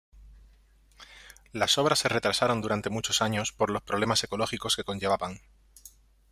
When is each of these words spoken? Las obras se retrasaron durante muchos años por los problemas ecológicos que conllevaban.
Las 1.51 1.77
obras 1.77 1.99
se 1.99 2.09
retrasaron 2.09 2.59
durante 2.59 2.89
muchos 2.89 3.21
años 3.21 3.51
por 3.51 3.69
los 3.69 3.83
problemas 3.83 4.23
ecológicos 4.23 4.75
que 4.75 4.83
conllevaban. 4.83 5.41